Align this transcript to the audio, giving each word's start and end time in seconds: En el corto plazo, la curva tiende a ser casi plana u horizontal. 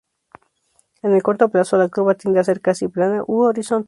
En 1.03 1.13
el 1.13 1.21
corto 1.21 1.49
plazo, 1.49 1.77
la 1.77 1.87
curva 1.87 2.15
tiende 2.15 2.39
a 2.39 2.43
ser 2.43 2.59
casi 2.59 2.87
plana 2.87 3.23
u 3.27 3.41
horizontal. 3.43 3.79